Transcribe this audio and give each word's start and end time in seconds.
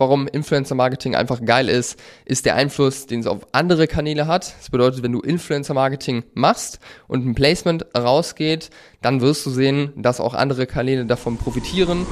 warum 0.00 0.26
Influencer 0.26 0.74
Marketing 0.74 1.14
einfach 1.14 1.44
geil 1.44 1.68
ist, 1.68 2.00
ist 2.24 2.46
der 2.46 2.56
Einfluss, 2.56 3.06
den 3.06 3.20
es 3.20 3.26
auf 3.26 3.46
andere 3.52 3.86
Kanäle 3.86 4.26
hat. 4.26 4.54
Das 4.58 4.70
bedeutet, 4.70 5.02
wenn 5.02 5.12
du 5.12 5.20
Influencer 5.20 5.74
Marketing 5.74 6.24
machst 6.32 6.80
und 7.06 7.26
ein 7.26 7.34
Placement 7.34 7.84
rausgeht, 7.94 8.70
dann 9.02 9.20
wirst 9.20 9.44
du 9.44 9.50
sehen, 9.50 9.92
dass 9.96 10.18
auch 10.18 10.32
andere 10.32 10.66
Kanäle 10.66 11.04
davon 11.04 11.36
profitieren. 11.36 12.06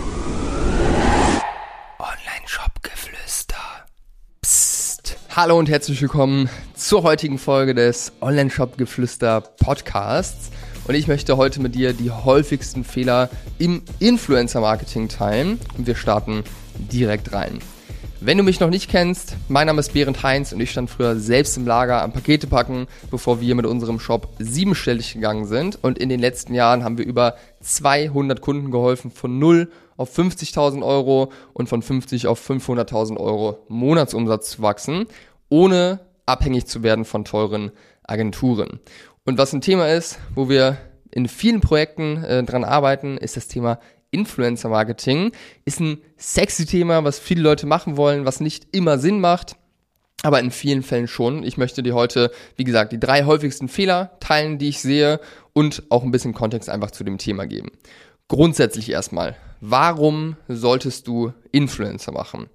Online-Shop-Geflüster. 1.99 3.57
Psst. 4.43 5.17
Hallo 5.35 5.59
und 5.59 5.71
herzlich 5.71 6.03
willkommen 6.03 6.51
zur 6.75 7.03
heutigen 7.05 7.39
Folge 7.39 7.75
des 7.75 8.13
Online-Shop-Geflüster 8.21 9.41
Podcasts. 9.41 10.51
Und 10.87 10.95
ich 10.95 11.09
möchte 11.09 11.39
heute 11.39 11.61
mit 11.61 11.75
dir 11.75 11.95
die 11.95 12.11
häufigsten 12.11 12.85
Fehler 12.85 13.31
im 13.59 13.83
Influencer-Marketing 13.99 15.09
teilen. 15.09 15.59
Und 15.79 15.87
wir 15.87 15.97
starten 15.97 16.45
direkt 16.77 17.33
rein. 17.33 17.61
Wenn 18.21 18.37
du 18.37 18.43
mich 18.43 18.59
noch 18.59 18.71
nicht 18.71 18.91
kennst, 18.91 19.37
mein 19.47 19.69
Name 19.69 19.79
ist 19.79 19.93
Berend 19.93 20.25
Heinz 20.25 20.51
und 20.51 20.59
ich 20.59 20.73
stand 20.73 20.91
früher 20.91 21.15
selbst 21.15 21.57
im 21.57 21.69
Lager 21.69 22.03
am 22.03 22.13
Pakete 22.13 22.49
packen, 22.49 22.89
bevor 23.13 23.41
wir 23.41 23.55
mit 23.55 23.65
unserem 23.65 24.01
Shop 24.01 24.29
siebenstellig 24.41 25.15
gegangen 25.15 25.47
sind. 25.47 25.79
Und 25.83 25.99
in 25.99 26.09
den 26.09 26.19
letzten 26.19 26.53
Jahren 26.53 26.83
haben 26.83 26.99
wir 26.99 27.07
über 27.07 27.37
200 27.61 28.41
Kunden 28.41 28.73
geholfen, 28.73 29.13
von 29.13 29.39
0 29.39 29.71
auf 29.97 30.19
50.000 30.19 30.85
Euro 30.85 31.31
und 31.53 31.69
von 31.69 31.81
50 31.81 32.27
auf 32.27 32.45
500.000 32.45 33.19
Euro 33.19 33.65
Monatsumsatz 33.69 34.51
zu 34.51 34.63
wachsen, 34.63 35.07
ohne 35.49 36.01
abhängig 36.27 36.67
zu 36.67 36.83
werden 36.83 37.05
von 37.05 37.25
teuren 37.25 37.71
Agenturen. 38.03 38.81
Und 39.27 39.39
was 39.39 39.53
ein 39.53 39.61
Thema 39.61 39.93
ist, 39.93 40.19
wo 40.35 40.49
wir 40.49 40.77
in 41.13 41.29
vielen 41.29 41.61
Projekten 41.61 42.25
äh, 42.25 42.43
dran 42.43 42.65
arbeiten, 42.65 43.17
ist 43.17 43.37
das 43.37 43.47
Thema 43.47 43.79
Influencer 44.11 44.69
Marketing. 44.69 45.33
Ist 45.65 45.81
ein 45.81 46.03
sexy 46.17 46.67
Thema, 46.67 47.05
was 47.05 47.19
viele 47.19 47.43
Leute 47.43 47.67
machen 47.67 47.97
wollen, 47.97 48.25
was 48.25 48.41
nicht 48.41 48.69
immer 48.73 48.99
Sinn 48.99 49.21
macht. 49.21 49.57
Aber 50.23 50.41
in 50.41 50.51
vielen 50.51 50.83
Fällen 50.83 51.07
schon. 51.07 51.45
Ich 51.45 51.59
möchte 51.59 51.83
dir 51.83 51.95
heute, 51.95 52.33
wie 52.57 52.65
gesagt, 52.65 52.93
die 52.93 52.99
drei 52.99 53.25
häufigsten 53.25 53.69
Fehler 53.69 54.19
teilen, 54.19 54.59
die 54.59 54.69
ich 54.69 54.81
sehe 54.81 55.21
und 55.53 55.85
auch 55.91 56.03
ein 56.03 56.11
bisschen 56.11 56.35
Kontext 56.35 56.69
einfach 56.69 56.91
zu 56.91 57.05
dem 57.05 57.19
Thema 57.19 57.47
geben. 57.47 57.71
Grundsätzlich 58.27 58.91
erstmal, 58.91 59.37
warum 59.61 60.37
solltest 60.49 61.07
du 61.07 61.33
Influencer 61.53 62.13
machen? 62.13 62.49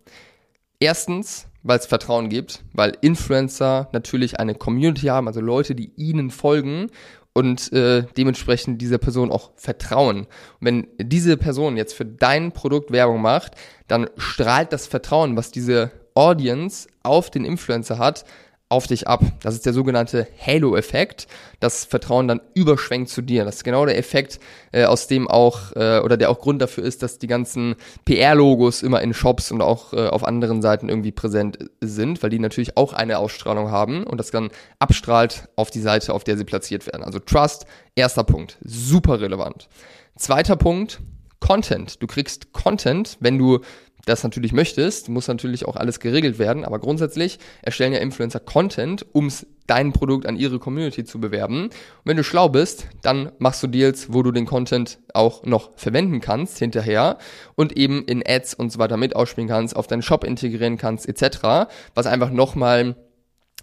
Erstens, 0.80 1.48
weil 1.64 1.80
es 1.80 1.86
Vertrauen 1.86 2.28
gibt, 2.28 2.64
weil 2.74 2.98
Influencer 3.00 3.90
natürlich 3.94 4.40
eine 4.40 4.54
Community 4.54 5.08
haben, 5.08 5.28
also 5.28 5.40
Leute, 5.40 5.76
die 5.76 5.94
ihnen 5.96 6.30
folgen 6.30 6.90
und 7.34 7.74
äh, 7.74 8.04
dementsprechend 8.16 8.82
dieser 8.82 9.00
Person 9.00 9.32
auch 9.32 9.52
vertrauen. 9.56 10.20
Und 10.20 10.28
wenn 10.62 10.88
diese 10.98 11.36
Person 11.38 11.78
jetzt 11.78 11.94
für 11.94 12.06
dein 12.06 12.52
Produkt 12.52 12.92
Werbung 12.92 13.22
macht, 13.22 13.54
dann 13.88 14.10
strahlt 14.18 14.72
das 14.72 14.88
Vertrauen, 14.88 15.36
was 15.36 15.52
diese 15.52 15.92
Audience 16.14 16.88
auf 17.02 17.32
den 17.32 17.44
Influencer 17.44 17.98
hat, 17.98 18.24
auf 18.74 18.88
dich 18.88 19.08
ab. 19.08 19.22
Das 19.44 19.54
ist 19.54 19.68
der 19.68 19.74
sogenannte 19.74 20.28
Halo-Effekt. 20.46 21.28
Das 21.60 21.86
Vertrauen 21.86 22.28
dann 22.28 22.42
überschwenkt 22.56 23.10
zu 23.10 23.22
dir. 23.22 23.46
Das 23.46 23.58
ist 23.58 23.64
genau 23.64 23.86
der 23.86 24.00
Effekt, 24.00 24.40
äh, 24.72 24.86
aus 24.86 25.08
dem 25.08 25.28
auch, 25.28 25.74
äh, 25.76 26.00
oder 26.00 26.18
der 26.18 26.32
auch 26.32 26.40
Grund 26.40 26.60
dafür 26.60 26.84
ist, 26.84 27.04
dass 27.04 27.20
die 27.20 27.28
ganzen 27.28 27.76
PR-Logos 28.06 28.82
immer 28.82 29.02
in 29.02 29.14
Shops 29.14 29.52
und 29.52 29.62
auch 29.62 29.94
äh, 29.94 30.08
auf 30.08 30.24
anderen 30.24 30.64
Seiten 30.64 30.90
irgendwie 30.90 31.12
präsent 31.12 31.60
sind, 31.82 32.24
weil 32.24 32.32
die 32.32 32.40
natürlich 32.40 32.76
auch 32.76 32.94
eine 32.94 33.20
Ausstrahlung 33.20 33.70
haben 33.70 34.06
und 34.06 34.18
das 34.18 34.32
dann 34.32 34.50
abstrahlt 34.80 35.50
auf 35.56 35.70
die 35.70 35.80
Seite, 35.80 36.14
auf 36.14 36.24
der 36.24 36.36
sie 36.36 36.44
platziert 36.44 36.88
werden. 36.88 37.04
Also 37.04 37.20
Trust, 37.20 37.68
erster 37.94 38.24
Punkt. 38.24 38.58
Super 38.64 39.22
relevant. 39.22 39.70
Zweiter 40.18 40.56
Punkt, 40.56 41.00
Content. 41.40 42.02
Du 42.02 42.08
kriegst 42.08 42.54
Content, 42.54 43.18
wenn 43.20 43.38
du 43.38 43.60
das 44.06 44.24
natürlich 44.24 44.52
möchtest, 44.52 45.08
muss 45.10 45.28
natürlich 45.28 45.66
auch 45.66 45.76
alles 45.76 46.00
geregelt 46.00 46.38
werden, 46.38 46.66
aber 46.66 46.80
grundsätzlich 46.80 47.40
erstellen 47.62 47.94
ja 47.94 48.00
Influencer 48.00 48.40
Content, 48.40 49.06
um 49.14 49.30
dein 49.66 49.94
Produkt 49.94 50.26
an 50.26 50.36
ihre 50.36 50.60
Community 50.60 51.06
zu 51.06 51.22
bewerben. 51.22 51.66
Und 51.66 51.72
wenn 52.04 52.18
du 52.18 52.24
schlau 52.24 52.50
bist, 52.50 52.88
dann 53.02 53.32
machst 53.40 53.64
du 53.64 53.68
Deals, 53.68 54.12
wo 54.12 54.22
du 54.22 54.32
den 54.32 54.46
Content 54.46 55.00
auch 55.14 55.44
noch 55.46 55.72
verwenden 55.78 56.20
kannst 56.20 56.60
hinterher 56.60 57.18
und 57.56 57.78
eben 57.78 58.04
in 58.06 58.22
Ads 58.26 58.56
und 58.56 58.72
so 58.72 58.80
weiter 58.80 58.98
mit 58.98 59.16
ausspielen 59.16 59.48
kannst, 59.48 59.76
auf 59.76 59.88
deinen 59.88 60.02
Shop 60.02 60.26
integrieren 60.26 60.78
kannst, 60.78 61.08
etc., 61.08 61.70
was 61.96 62.06
einfach 62.06 62.30
nochmal 62.30 62.96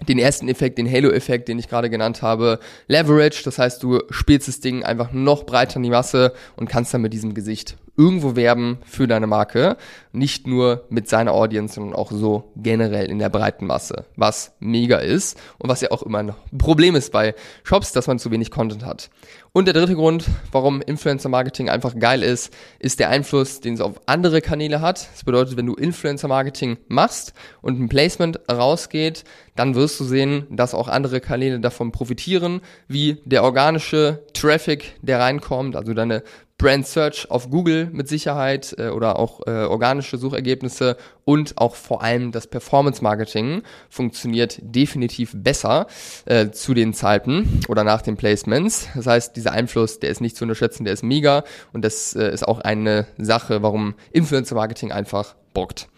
den 0.08 0.18
ersten 0.18 0.48
Effekt, 0.48 0.78
den 0.78 0.90
Halo-Effekt, 0.90 1.48
den 1.48 1.58
ich 1.58 1.68
gerade 1.68 1.90
genannt 1.90 2.22
habe, 2.22 2.58
Leverage. 2.86 3.42
Das 3.44 3.58
heißt, 3.58 3.82
du 3.82 4.00
spielst 4.08 4.48
das 4.48 4.60
Ding 4.60 4.82
einfach 4.82 5.12
noch 5.12 5.44
breiter 5.44 5.76
in 5.76 5.82
die 5.82 5.90
Masse 5.90 6.32
und 6.56 6.68
kannst 6.68 6.94
dann 6.94 7.02
mit 7.02 7.12
diesem 7.12 7.34
Gesicht 7.34 7.76
irgendwo 8.00 8.34
werben 8.34 8.78
für 8.86 9.06
deine 9.06 9.26
Marke. 9.26 9.76
Nicht 10.12 10.46
nur 10.46 10.86
mit 10.88 11.06
seiner 11.06 11.32
Audience, 11.32 11.74
sondern 11.74 11.94
auch 11.94 12.10
so 12.10 12.50
generell 12.56 13.10
in 13.10 13.18
der 13.18 13.28
breiten 13.28 13.66
Masse. 13.66 14.06
Was 14.16 14.54
mega 14.58 14.96
ist 14.96 15.38
und 15.58 15.68
was 15.68 15.82
ja 15.82 15.90
auch 15.90 16.02
immer 16.02 16.18
ein 16.20 16.34
Problem 16.56 16.96
ist 16.96 17.12
bei 17.12 17.34
Shops, 17.62 17.92
dass 17.92 18.06
man 18.06 18.18
zu 18.18 18.30
wenig 18.30 18.50
Content 18.50 18.86
hat. 18.86 19.10
Und 19.52 19.66
der 19.66 19.74
dritte 19.74 19.96
Grund, 19.96 20.24
warum 20.50 20.80
Influencer 20.80 21.28
Marketing 21.28 21.68
einfach 21.68 21.98
geil 21.98 22.22
ist, 22.22 22.54
ist 22.78 23.00
der 23.00 23.10
Einfluss, 23.10 23.60
den 23.60 23.74
es 23.74 23.80
auf 23.80 24.00
andere 24.06 24.40
Kanäle 24.40 24.80
hat. 24.80 25.08
Das 25.12 25.24
bedeutet, 25.24 25.56
wenn 25.56 25.66
du 25.66 25.74
Influencer 25.74 26.28
Marketing 26.28 26.78
machst 26.88 27.34
und 27.60 27.80
ein 27.80 27.88
Placement 27.88 28.40
rausgeht, 28.50 29.24
dann 29.56 29.74
wirst 29.74 30.00
du 30.00 30.04
sehen, 30.04 30.46
dass 30.50 30.72
auch 30.72 30.88
andere 30.88 31.20
Kanäle 31.20 31.60
davon 31.60 31.92
profitieren, 31.92 32.62
wie 32.88 33.18
der 33.24 33.42
organische 33.42 34.24
Traffic, 34.32 34.94
der 35.02 35.20
reinkommt, 35.20 35.76
also 35.76 35.92
deine 35.92 36.22
Brand 36.60 36.86
Search 36.86 37.30
auf 37.30 37.48
Google 37.48 37.88
mit 37.90 38.06
Sicherheit 38.06 38.74
äh, 38.76 38.88
oder 38.88 39.18
auch 39.18 39.40
äh, 39.46 39.64
organische 39.64 40.18
Suchergebnisse 40.18 40.98
und 41.24 41.56
auch 41.56 41.74
vor 41.74 42.02
allem 42.02 42.32
das 42.32 42.48
Performance 42.48 43.02
Marketing 43.02 43.62
funktioniert 43.88 44.58
definitiv 44.60 45.32
besser 45.34 45.86
äh, 46.26 46.50
zu 46.50 46.74
den 46.74 46.92
Zeiten 46.92 47.60
oder 47.68 47.82
nach 47.82 48.02
den 48.02 48.18
Placements. 48.18 48.88
Das 48.94 49.06
heißt, 49.06 49.36
dieser 49.36 49.52
Einfluss, 49.52 50.00
der 50.00 50.10
ist 50.10 50.20
nicht 50.20 50.36
zu 50.36 50.44
unterschätzen, 50.44 50.84
der 50.84 50.92
ist 50.92 51.02
mega 51.02 51.44
und 51.72 51.82
das 51.82 52.14
äh, 52.14 52.30
ist 52.30 52.46
auch 52.46 52.58
eine 52.60 53.06
Sache, 53.16 53.62
warum 53.62 53.94
Influencer 54.12 54.54
Marketing 54.54 54.92
einfach 54.92 55.36
bockt. 55.54 55.88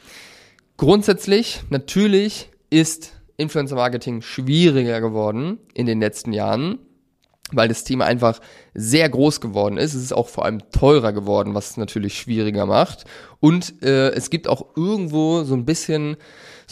Grundsätzlich, 0.77 1.63
natürlich 1.71 2.51
ist 2.71 3.15
Influencer 3.37 3.75
Marketing 3.75 4.23
schwieriger 4.23 5.01
geworden 5.01 5.59
in 5.75 5.87
den 5.87 5.99
letzten 5.99 6.33
Jahren 6.33 6.79
weil 7.53 7.69
das 7.69 7.85
Thema 7.85 8.05
einfach 8.05 8.41
sehr 8.75 9.09
groß 9.09 9.41
geworden 9.41 9.77
ist. 9.77 9.95
Es 9.95 10.03
ist 10.03 10.13
auch 10.13 10.29
vor 10.29 10.45
allem 10.45 10.71
teurer 10.71 11.13
geworden, 11.13 11.55
was 11.55 11.71
es 11.71 11.77
natürlich 11.77 12.19
schwieriger 12.19 12.67
macht. 12.67 13.05
Und 13.41 13.83
äh, 13.83 14.11
es 14.11 14.31
gibt 14.31 14.49
auch 14.49 14.77
irgendwo 14.77 15.45
so 15.45 15.55
ein 15.55 15.65
bisschen 15.65 16.17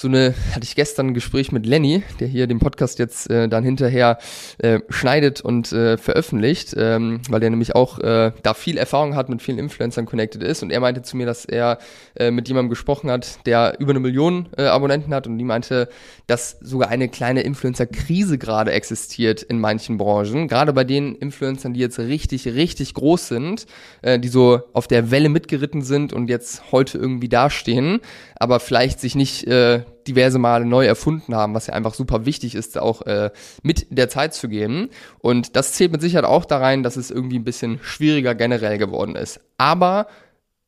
so 0.00 0.08
eine, 0.08 0.34
hatte 0.54 0.64
ich 0.64 0.74
gestern 0.76 1.08
ein 1.08 1.14
Gespräch 1.14 1.52
mit 1.52 1.66
Lenny, 1.66 2.02
der 2.20 2.28
hier 2.28 2.46
den 2.46 2.58
Podcast 2.58 2.98
jetzt 2.98 3.30
äh, 3.30 3.48
dann 3.48 3.64
hinterher 3.64 4.18
äh, 4.58 4.80
schneidet 4.88 5.42
und 5.42 5.72
äh, 5.72 5.98
veröffentlicht, 5.98 6.74
ähm, 6.76 7.20
weil 7.28 7.40
der 7.40 7.50
nämlich 7.50 7.74
auch 7.74 7.98
äh, 7.98 8.32
da 8.42 8.54
viel 8.54 8.78
Erfahrung 8.78 9.14
hat, 9.14 9.28
mit 9.28 9.42
vielen 9.42 9.58
Influencern 9.58 10.06
connected 10.06 10.42
ist. 10.42 10.62
Und 10.62 10.70
er 10.70 10.80
meinte 10.80 11.02
zu 11.02 11.18
mir, 11.18 11.26
dass 11.26 11.44
er 11.44 11.78
äh, 12.16 12.30
mit 12.30 12.48
jemandem 12.48 12.70
gesprochen 12.70 13.10
hat, 13.10 13.46
der 13.46 13.76
über 13.78 13.90
eine 13.90 14.00
Million 14.00 14.48
äh, 14.56 14.62
Abonnenten 14.62 15.12
hat 15.12 15.26
und 15.26 15.36
die 15.36 15.44
meinte, 15.44 15.90
dass 16.26 16.56
sogar 16.62 16.88
eine 16.88 17.08
kleine 17.10 17.42
Influencer-Krise 17.42 18.38
gerade 18.38 18.72
existiert 18.72 19.42
in 19.42 19.60
manchen 19.60 19.98
Branchen. 19.98 20.48
Gerade 20.48 20.72
bei 20.72 20.84
den 20.84 21.14
Influencern, 21.14 21.74
die 21.74 21.80
jetzt 21.80 21.98
richtig, 21.98 22.46
richtig 22.46 22.94
groß 22.94 23.28
sind, 23.28 23.66
äh, 24.00 24.18
die 24.18 24.28
so 24.28 24.60
auf 24.72 24.88
der 24.88 25.10
Welle 25.10 25.28
mitgeritten 25.28 25.82
sind 25.82 26.14
und 26.14 26.30
jetzt 26.30 26.72
heute 26.72 26.96
irgendwie 26.96 27.28
dastehen, 27.28 28.00
aber 28.36 28.60
vielleicht 28.60 29.00
sich 29.00 29.14
nicht 29.14 29.46
äh, 29.46 29.82
diverse 30.06 30.38
Male 30.38 30.64
neu 30.64 30.86
erfunden 30.86 31.34
haben, 31.34 31.54
was 31.54 31.66
ja 31.66 31.74
einfach 31.74 31.94
super 31.94 32.26
wichtig 32.26 32.54
ist, 32.54 32.78
auch 32.78 33.02
äh, 33.02 33.30
mit 33.62 33.86
der 33.90 34.08
Zeit 34.08 34.34
zu 34.34 34.48
gehen. 34.48 34.90
Und 35.18 35.56
das 35.56 35.72
zählt 35.72 35.92
mit 35.92 36.00
Sicherheit 36.00 36.24
auch 36.24 36.44
da 36.44 36.58
rein, 36.58 36.82
dass 36.82 36.96
es 36.96 37.10
irgendwie 37.10 37.38
ein 37.38 37.44
bisschen 37.44 37.78
schwieriger 37.82 38.34
generell 38.34 38.78
geworden 38.78 39.16
ist. 39.16 39.40
Aber 39.58 40.06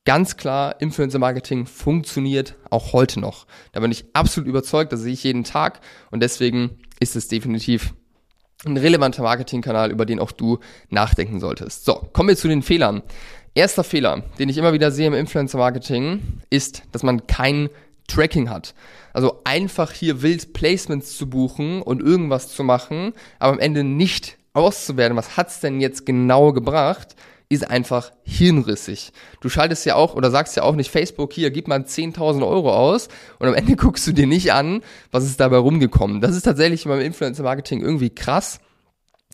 ganz 0.04 0.36
klar, 0.36 0.80
Influencer 0.80 1.18
Marketing 1.18 1.66
funktioniert 1.66 2.56
auch 2.70 2.92
heute 2.92 3.20
noch. 3.20 3.46
Da 3.72 3.80
bin 3.80 3.92
ich 3.92 4.04
absolut 4.12 4.48
überzeugt, 4.48 4.92
das 4.92 5.00
sehe 5.00 5.12
ich 5.12 5.24
jeden 5.24 5.44
Tag 5.44 5.80
und 6.10 6.20
deswegen 6.22 6.78
ist 7.00 7.16
es 7.16 7.28
definitiv 7.28 7.94
ein 8.64 8.76
relevanter 8.76 9.22
Marketingkanal, 9.22 9.90
über 9.90 10.06
den 10.06 10.20
auch 10.20 10.32
du 10.32 10.58
nachdenken 10.88 11.40
solltest. 11.40 11.84
So, 11.84 11.94
kommen 12.12 12.28
wir 12.28 12.36
zu 12.36 12.48
den 12.48 12.62
Fehlern. 12.62 13.02
Erster 13.54 13.84
Fehler, 13.84 14.22
den 14.38 14.48
ich 14.48 14.56
immer 14.56 14.72
wieder 14.72 14.90
sehe 14.90 15.06
im 15.06 15.14
Influencer 15.14 15.58
Marketing, 15.58 16.40
ist, 16.48 16.84
dass 16.92 17.02
man 17.02 17.26
kein 17.26 17.68
Tracking 18.12 18.50
hat. 18.50 18.74
Also 19.12 19.40
einfach 19.44 19.92
hier 19.92 20.22
wild 20.22 20.52
Placements 20.52 21.16
zu 21.16 21.28
buchen 21.28 21.82
und 21.82 22.02
irgendwas 22.02 22.48
zu 22.48 22.64
machen, 22.64 23.12
aber 23.38 23.52
am 23.52 23.58
Ende 23.58 23.84
nicht 23.84 24.38
auszuwerten, 24.54 25.16
was 25.16 25.36
hat's 25.36 25.60
denn 25.60 25.80
jetzt 25.80 26.06
genau 26.06 26.52
gebracht, 26.52 27.16
ist 27.48 27.68
einfach 27.70 28.12
hirnrissig. 28.22 29.12
Du 29.40 29.48
schaltest 29.48 29.84
ja 29.84 29.94
auch 29.94 30.14
oder 30.14 30.30
sagst 30.30 30.56
ja 30.56 30.62
auch 30.62 30.74
nicht 30.74 30.90
Facebook 30.90 31.32
hier, 31.32 31.50
gib 31.50 31.68
mal 31.68 31.80
10.000 31.80 32.46
Euro 32.46 32.74
aus 32.74 33.08
und 33.38 33.48
am 33.48 33.54
Ende 33.54 33.76
guckst 33.76 34.06
du 34.06 34.12
dir 34.12 34.26
nicht 34.26 34.52
an, 34.52 34.82
was 35.10 35.24
ist 35.24 35.40
dabei 35.40 35.58
rumgekommen. 35.58 36.20
Das 36.20 36.34
ist 36.34 36.44
tatsächlich 36.44 36.84
beim 36.84 37.00
Influencer 37.00 37.42
Marketing 37.42 37.82
irgendwie 37.82 38.10
krass 38.10 38.60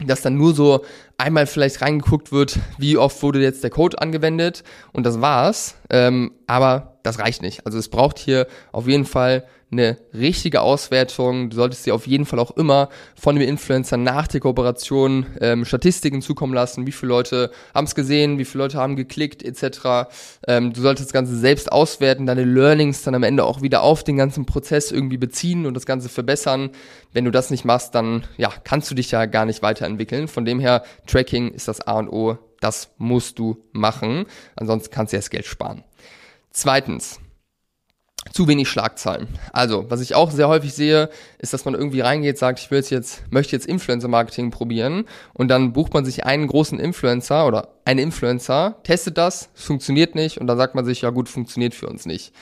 dass 0.05 0.23
dann 0.23 0.37
nur 0.37 0.55
so 0.55 0.85
einmal 1.17 1.47
vielleicht 1.47 1.83
reingeguckt 1.83 2.33
wird, 2.33 2.59
wie 2.79 2.97
oft 2.97 3.23
wurde 3.23 3.41
jetzt 3.41 3.63
der 3.63 3.71
Code 3.71 4.01
angewendet 4.01 4.63
und 4.93 5.05
das 5.05 5.21
war's. 5.21 5.77
Ähm, 5.91 6.33
aber 6.47 6.99
das 7.03 7.19
reicht 7.19 7.43
nicht. 7.43 7.67
Also 7.67 7.79
es 7.79 7.89
braucht 7.89 8.19
hier 8.19 8.47
auf 8.73 8.87
jeden 8.87 9.05
Fall 9.05 9.45
eine 9.71 9.99
richtige 10.15 10.63
Auswertung. 10.63 11.51
Du 11.51 11.57
solltest 11.57 11.85
dir 11.85 11.95
auf 11.95 12.07
jeden 12.07 12.25
Fall 12.25 12.39
auch 12.39 12.53
immer 12.53 12.89
von 13.15 13.37
dem 13.37 13.47
Influencer 13.47 13.97
nach 13.97 14.27
der 14.27 14.41
Kooperation 14.41 15.27
ähm, 15.41 15.65
Statistiken 15.65 16.23
zukommen 16.23 16.55
lassen. 16.55 16.87
Wie 16.87 16.93
viele 16.93 17.11
Leute 17.11 17.51
haben 17.75 17.85
es 17.85 17.95
gesehen, 17.95 18.39
wie 18.39 18.45
viele 18.45 18.65
Leute 18.65 18.79
haben 18.79 18.97
geklickt, 18.97 19.43
etc. 19.43 20.11
Ähm, 20.47 20.73
du 20.73 20.81
solltest 20.81 21.09
das 21.09 21.13
Ganze 21.13 21.37
selbst 21.37 21.71
auswerten, 21.71 22.27
deine 22.27 22.45
Learnings 22.45 23.03
dann 23.03 23.15
am 23.15 23.23
Ende 23.23 23.45
auch 23.45 23.61
wieder 23.61 23.83
auf 23.83 24.05
den 24.05 24.17
ganzen 24.17 24.47
Prozess 24.47 24.91
irgendwie 24.91 25.19
beziehen 25.19 25.67
und 25.67 25.75
das 25.75 25.87
Ganze 25.87 26.09
verbessern. 26.09 26.71
Wenn 27.13 27.27
du 27.27 27.31
das 27.31 27.51
nicht 27.51 27.65
machst, 27.65 27.95
dann 27.95 28.25
ja, 28.37 28.51
kannst 28.65 28.91
du 28.91 28.95
dich 28.95 29.11
ja 29.11 29.27
gar 29.27 29.45
nicht 29.45 29.63
weiterentwickeln. 29.63 30.29
Von 30.29 30.45
dem 30.45 30.61
her, 30.61 30.83
Tracking 31.07 31.51
ist 31.53 31.69
das 31.69 31.81
A 31.83 31.99
und 31.99 32.09
O. 32.09 32.39
Das 32.61 32.91
musst 32.99 33.39
du 33.39 33.63
machen. 33.73 34.27
Ansonsten 34.57 34.91
kannst 34.93 35.13
du 35.13 35.17
ja 35.17 35.21
das 35.21 35.31
Geld 35.31 35.47
sparen. 35.47 35.85
Zweitens, 36.51 37.21
zu 38.33 38.49
wenig 38.49 38.69
Schlagzeilen. 38.69 39.29
Also, 39.53 39.87
was 39.89 40.01
ich 40.01 40.15
auch 40.15 40.31
sehr 40.31 40.49
häufig 40.49 40.75
sehe, 40.75 41.09
ist, 41.39 41.53
dass 41.53 41.65
man 41.65 41.75
irgendwie 41.75 42.01
reingeht, 42.01 42.39
sagt, 42.39 42.59
ich 42.61 42.71
will 42.71 42.83
jetzt, 42.89 43.23
möchte 43.31 43.55
jetzt 43.57 43.67
Influencer-Marketing 43.67 44.51
probieren 44.51 45.05
und 45.35 45.49
dann 45.49 45.73
bucht 45.73 45.95
man 45.95 46.05
sich 46.05 46.25
einen 46.25 46.47
großen 46.47 46.79
Influencer 46.79 47.47
oder 47.47 47.69
einen 47.85 48.01
Influencer, 48.01 48.77
testet 48.83 49.19
das, 49.19 49.49
funktioniert 49.55 50.15
nicht 50.15 50.39
und 50.39 50.47
dann 50.47 50.59
sagt 50.59 50.75
man 50.75 50.85
sich, 50.85 51.03
ja 51.03 51.11
gut, 51.11 51.29
funktioniert 51.29 51.75
für 51.75 51.87
uns 51.87 52.07
nicht. 52.07 52.33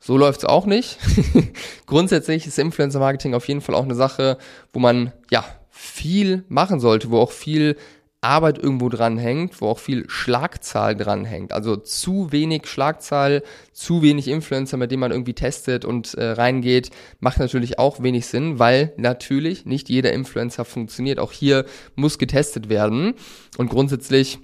So 0.00 0.16
läuft's 0.16 0.44
auch 0.44 0.66
nicht. 0.66 0.98
Grundsätzlich 1.86 2.46
ist 2.46 2.58
Influencer-Marketing 2.58 3.34
auf 3.34 3.48
jeden 3.48 3.60
Fall 3.60 3.74
auch 3.74 3.84
eine 3.84 3.94
Sache, 3.94 4.38
wo 4.72 4.80
man 4.80 5.12
ja 5.30 5.44
viel 5.70 6.44
machen 6.48 6.80
sollte, 6.80 7.10
wo 7.10 7.18
auch 7.18 7.32
viel 7.32 7.76
Arbeit 8.20 8.58
irgendwo 8.58 8.88
dran 8.88 9.18
hängt, 9.18 9.60
wo 9.60 9.68
auch 9.68 9.78
viel 9.78 10.08
Schlagzahl 10.08 10.96
dran 10.96 11.24
hängt. 11.24 11.52
Also 11.52 11.76
zu 11.76 12.32
wenig 12.32 12.66
Schlagzahl, 12.66 13.42
zu 13.72 14.02
wenig 14.02 14.28
Influencer, 14.28 14.76
mit 14.76 14.90
denen 14.90 15.00
man 15.00 15.12
irgendwie 15.12 15.34
testet 15.34 15.84
und 15.84 16.14
äh, 16.14 16.30
reingeht, 16.30 16.90
macht 17.20 17.38
natürlich 17.38 17.78
auch 17.78 18.02
wenig 18.02 18.26
Sinn, 18.26 18.58
weil 18.58 18.92
natürlich 18.96 19.66
nicht 19.66 19.88
jeder 19.88 20.12
Influencer 20.12 20.64
funktioniert. 20.64 21.18
Auch 21.18 21.32
hier 21.32 21.66
muss 21.94 22.18
getestet 22.18 22.68
werden 22.68 23.14
und 23.58 23.68
grundsätzlich 23.68 24.38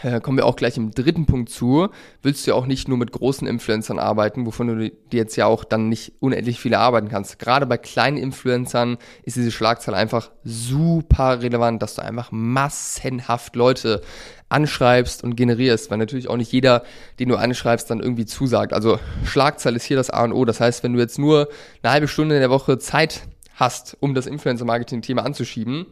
äh, 0.00 0.20
kommen 0.20 0.38
wir 0.38 0.46
auch 0.46 0.56
gleich 0.56 0.78
im 0.78 0.92
dritten 0.92 1.26
Punkt 1.26 1.50
zu, 1.50 1.88
willst 2.22 2.46
du 2.46 2.52
ja 2.52 2.56
auch 2.56 2.64
nicht 2.64 2.88
nur 2.88 2.96
mit 2.96 3.12
großen 3.12 3.46
Influencern 3.46 3.98
arbeiten, 3.98 4.46
wovon 4.46 4.68
du 4.68 4.90
dir 4.90 4.92
jetzt 5.12 5.36
ja 5.36 5.46
auch 5.46 5.64
dann 5.64 5.90
nicht 5.90 6.14
unendlich 6.20 6.58
viele 6.58 6.78
arbeiten 6.78 7.08
kannst. 7.08 7.38
Gerade 7.38 7.66
bei 7.66 7.76
kleinen 7.76 8.16
Influencern 8.16 8.96
ist 9.24 9.36
diese 9.36 9.50
Schlagzahl 9.50 9.94
einfach 9.94 10.30
super 10.44 11.42
relevant, 11.42 11.82
dass 11.82 11.94
du 11.94 12.02
einfach 12.02 12.32
massenhaft 12.32 13.54
Leute 13.54 14.00
anschreibst 14.48 15.24
und 15.24 15.36
generierst, 15.36 15.90
weil 15.90 15.98
natürlich 15.98 16.28
auch 16.28 16.36
nicht 16.36 16.52
jeder, 16.52 16.84
den 17.18 17.28
du 17.28 17.36
anschreibst, 17.36 17.90
dann 17.90 18.00
irgendwie 18.00 18.26
zusagt. 18.26 18.72
Also 18.72 18.98
Schlagzahl 19.24 19.76
ist 19.76 19.84
hier 19.84 19.96
das 19.96 20.10
A 20.10 20.24
und 20.24 20.32
O. 20.32 20.44
Das 20.46 20.60
heißt, 20.60 20.82
wenn 20.82 20.94
du 20.94 21.00
jetzt 21.00 21.18
nur 21.18 21.48
eine 21.82 21.92
halbe 21.92 22.08
Stunde 22.08 22.34
in 22.34 22.40
der 22.40 22.50
Woche 22.50 22.78
Zeit 22.78 23.22
hast, 23.54 23.96
um 24.00 24.14
das 24.14 24.26
Influencer-Marketing-Thema 24.26 25.22
anzuschieben, 25.22 25.86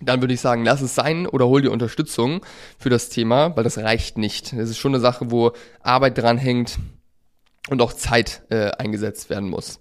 dann 0.00 0.20
würde 0.20 0.34
ich 0.34 0.40
sagen, 0.40 0.64
lass 0.64 0.80
es 0.80 0.94
sein 0.94 1.26
oder 1.26 1.46
hol 1.46 1.62
dir 1.62 1.72
Unterstützung 1.72 2.44
für 2.78 2.90
das 2.90 3.08
Thema, 3.08 3.56
weil 3.56 3.64
das 3.64 3.78
reicht 3.78 4.18
nicht. 4.18 4.52
Das 4.52 4.70
ist 4.70 4.78
schon 4.78 4.92
eine 4.92 5.00
Sache, 5.00 5.30
wo 5.30 5.52
Arbeit 5.80 6.18
dran 6.18 6.38
hängt 6.38 6.78
und 7.68 7.82
auch 7.82 7.92
Zeit 7.92 8.42
äh, 8.50 8.70
eingesetzt 8.70 9.30
werden 9.30 9.48
muss. 9.48 9.80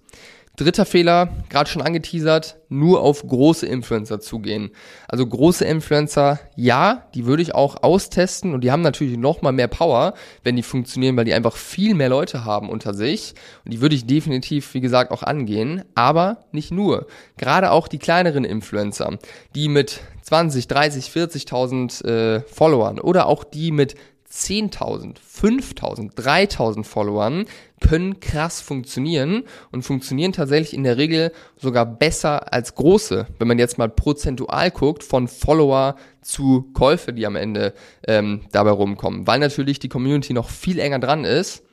Dritter 0.58 0.88
Fehler, 0.88 1.30
gerade 1.50 1.70
schon 1.70 1.84
angeteasert, 1.84 2.58
nur 2.68 3.02
auf 3.02 3.22
große 3.22 3.68
Influencer 3.68 4.20
zugehen. 4.20 4.72
Also 5.08 5.28
große 5.28 5.64
Influencer, 5.64 6.40
ja, 6.56 7.04
die 7.14 7.28
würde 7.28 7.44
ich 7.44 7.54
auch 7.54 7.84
austesten 7.84 8.56
und 8.56 8.62
die 8.64 8.72
haben 8.72 8.82
natürlich 8.82 9.20
noch 9.20 9.44
mal 9.44 9.52
mehr 9.52 9.68
Power, 9.68 10.16
wenn 10.44 10.56
die 10.56 10.64
funktionieren, 10.64 11.16
weil 11.16 11.26
die 11.26 11.36
einfach 11.36 11.56
viel 11.56 11.94
mehr 11.94 12.10
Leute 12.10 12.44
haben 12.44 12.72
unter 12.72 12.96
sich 12.96 13.36
und 13.66 13.74
die 13.74 13.82
würde 13.82 13.94
ich 13.94 14.08
definitiv, 14.08 14.74
wie 14.74 14.82
gesagt, 14.82 15.12
auch 15.12 15.22
angehen, 15.22 15.84
aber 15.94 16.46
nicht 16.52 16.72
nur. 16.72 17.06
Gerade 17.38 17.70
auch 17.70 17.88
die 17.88 18.00
kleineren 18.00 18.44
Influencer, 18.44 19.20
die 19.54 19.70
mit 19.70 20.02
20, 20.24 20.68
30, 20.68 21.06
40.000 21.10 22.04
äh, 22.04 22.42
Followern 22.42 23.00
oder 23.00 23.28
auch 23.28 23.44
die 23.44 23.72
mit 23.72 23.94
10.000, 24.32 25.16
5.000, 25.18 26.16
3.000 26.16 26.84
Followern 26.84 27.46
können 27.80 28.20
krass 28.20 28.60
funktionieren 28.60 29.44
und 29.72 29.84
funktionieren 29.84 30.34
tatsächlich 30.34 30.74
in 30.74 30.84
der 30.84 30.98
Regel 30.98 31.32
sogar 31.56 31.86
besser 31.86 32.52
als 32.52 32.76
große, 32.76 33.28
wenn 33.40 33.48
man 33.48 33.60
jetzt 33.60 33.78
mal 33.78 33.90
prozentual 33.90 34.72
guckt 34.72 35.04
von 35.04 35.28
Follower 35.28 35.96
zu 36.22 36.70
Käufe, 36.74 37.14
die 37.14 37.26
am 37.26 37.36
Ende 37.36 37.74
ähm, 38.08 38.42
dabei 38.52 38.72
rumkommen, 38.72 39.28
weil 39.28 39.40
natürlich 39.40 39.80
die 39.80 39.90
Community 39.90 40.34
noch 40.34 40.50
viel 40.50 40.80
enger 40.80 41.00
dran 41.00 41.24
ist 41.24 41.64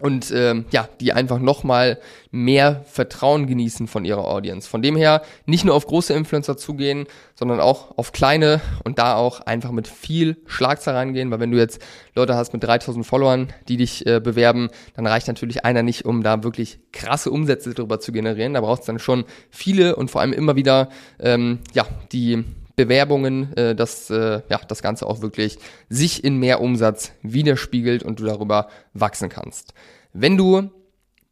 und 0.00 0.32
ähm, 0.32 0.64
ja, 0.72 0.88
die 1.00 1.12
einfach 1.12 1.38
nochmal 1.38 2.00
mehr 2.32 2.84
Vertrauen 2.84 3.46
genießen 3.46 3.86
von 3.86 4.04
ihrer 4.04 4.26
Audience. 4.26 4.68
Von 4.68 4.82
dem 4.82 4.96
her 4.96 5.22
nicht 5.46 5.64
nur 5.64 5.76
auf 5.76 5.86
große 5.86 6.12
Influencer 6.12 6.56
zugehen, 6.56 7.06
sondern 7.36 7.60
auch 7.60 7.96
auf 7.96 8.10
kleine 8.10 8.60
und 8.82 8.98
da 8.98 9.14
auch 9.14 9.40
einfach 9.40 9.70
mit 9.70 9.86
viel 9.86 10.38
Schlagzahl 10.46 10.96
reingehen, 10.96 11.30
weil 11.30 11.38
wenn 11.38 11.52
du 11.52 11.58
jetzt 11.58 11.80
Leute 12.16 12.34
hast 12.34 12.52
mit 12.52 12.64
3000 12.64 13.06
Followern, 13.06 13.52
die 13.68 13.76
dich 13.76 14.04
äh, 14.04 14.18
bewerben, 14.18 14.68
dann 14.96 15.06
reicht 15.06 15.28
natürlich 15.28 15.64
einer 15.64 15.84
nicht, 15.84 16.04
um 16.04 16.24
da 16.24 16.42
wirklich 16.42 16.80
krasse 16.92 17.30
Umsätze 17.30 17.72
drüber 17.72 18.00
zu 18.00 18.10
generieren. 18.10 18.54
Da 18.54 18.62
brauchst 18.62 18.82
du 18.82 18.86
dann 18.86 18.98
schon 18.98 19.24
viele 19.48 19.94
und 19.94 20.10
vor 20.10 20.22
allem 20.22 20.32
immer 20.32 20.56
wieder 20.56 20.88
ähm, 21.20 21.60
ja 21.72 21.86
die 22.10 22.44
Bewerbungen, 22.76 23.56
äh, 23.56 23.74
dass 23.74 24.10
äh, 24.10 24.42
ja, 24.48 24.60
das 24.66 24.82
Ganze 24.82 25.06
auch 25.06 25.22
wirklich 25.22 25.58
sich 25.88 26.24
in 26.24 26.38
mehr 26.38 26.60
Umsatz 26.60 27.12
widerspiegelt 27.22 28.02
und 28.02 28.20
du 28.20 28.24
darüber 28.24 28.68
wachsen 28.92 29.28
kannst. 29.28 29.74
Wenn 30.12 30.36
du 30.36 30.70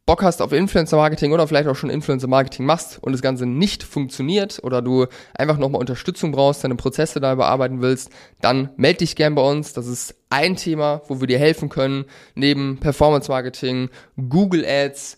Bock 0.05 0.21
hast 0.21 0.41
auf 0.41 0.51
Influencer 0.51 0.97
Marketing 0.97 1.31
oder 1.31 1.47
vielleicht 1.47 1.69
auch 1.69 1.77
schon 1.77 1.89
Influencer 1.89 2.27
Marketing 2.27 2.65
machst 2.65 3.01
und 3.01 3.13
das 3.13 3.21
Ganze 3.21 3.45
nicht 3.45 3.83
funktioniert 3.83 4.59
oder 4.61 4.81
du 4.81 5.05
einfach 5.33 5.57
nochmal 5.57 5.79
Unterstützung 5.79 6.33
brauchst, 6.33 6.61
deine 6.61 6.75
Prozesse 6.75 7.21
da 7.21 7.31
überarbeiten 7.31 7.81
willst, 7.81 8.09
dann 8.41 8.69
melde 8.75 8.99
dich 8.99 9.15
gern 9.15 9.33
bei 9.33 9.41
uns. 9.41 9.71
Das 9.71 9.87
ist 9.87 10.15
ein 10.29 10.57
Thema, 10.57 11.01
wo 11.07 11.21
wir 11.21 11.27
dir 11.27 11.39
helfen 11.39 11.69
können, 11.69 12.03
neben 12.35 12.79
Performance 12.81 13.31
Marketing, 13.31 13.89
Google 14.17 14.65
Ads, 14.65 15.17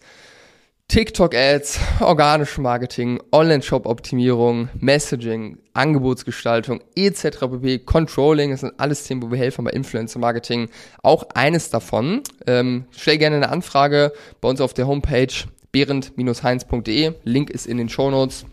TikTok-Ads, 0.88 1.80
organisches 2.00 2.60
Marketing, 2.60 3.20
Online-Shop-Optimierung, 3.32 4.70
Messaging, 4.80 5.58
Angebotsgestaltung 5.74 6.80
etc. 6.96 7.40
pp. 7.40 7.80
Controlling, 7.80 8.52
das 8.52 8.62
sind 8.62 8.74
alles 8.78 9.04
Themen, 9.04 9.24
wo 9.24 9.32
wir 9.32 9.38
helfen 9.38 9.66
bei 9.66 9.72
Influencer-Marketing. 9.72 10.70
Auch 11.02 11.24
eines 11.34 11.72
davon. 11.72 12.22
Ähm, 12.46 12.86
stell 12.92 13.18
gerne 13.18 13.38
eine 13.38 13.50
Anfrage 13.50 14.14
bei 14.42 14.48
uns 14.48 14.62
auf 14.62 14.74
der 14.74 14.88
Homepage 14.88 15.34
behrend-heinz.de. 15.72 17.14
Link 17.24 17.50
ist 17.50 17.66
in 17.66 17.78
den 17.78 17.90
Show 17.90 18.12
Notes 18.12 18.46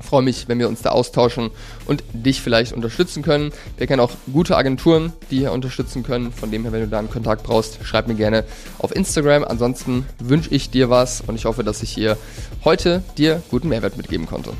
freue 0.00 0.22
mich, 0.22 0.48
wenn 0.48 0.58
wir 0.58 0.68
uns 0.68 0.82
da 0.82 0.90
austauschen 0.90 1.50
und 1.86 2.02
dich 2.12 2.40
vielleicht 2.40 2.72
unterstützen 2.72 3.22
können. 3.22 3.52
Wir 3.76 3.86
kennen 3.86 4.00
auch 4.00 4.12
gute 4.32 4.56
Agenturen, 4.56 5.12
die 5.30 5.38
hier 5.38 5.52
unterstützen 5.52 6.02
können. 6.02 6.32
Von 6.32 6.50
dem 6.50 6.62
her, 6.62 6.72
wenn 6.72 6.82
du 6.82 6.88
da 6.88 6.98
einen 6.98 7.10
Kontakt 7.10 7.42
brauchst, 7.42 7.78
schreib 7.84 8.08
mir 8.08 8.14
gerne 8.14 8.44
auf 8.78 8.94
Instagram. 8.94 9.44
Ansonsten 9.44 10.06
wünsche 10.18 10.50
ich 10.50 10.70
dir 10.70 10.90
was 10.90 11.20
und 11.20 11.34
ich 11.34 11.44
hoffe, 11.44 11.64
dass 11.64 11.82
ich 11.82 11.90
hier 11.90 12.16
heute 12.64 13.02
dir 13.18 13.42
guten 13.50 13.68
Mehrwert 13.68 13.96
mitgeben 13.96 14.26
konnte. 14.26 14.50